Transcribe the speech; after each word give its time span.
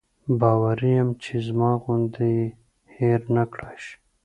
باوري 0.39 0.91
یم 0.97 1.09
چې 1.23 1.33
زما 1.47 1.71
غوندې 1.81 2.25
یې 2.37 2.45
هېر 2.95 3.19
نکړای 3.35 3.77
شي. 3.85 3.93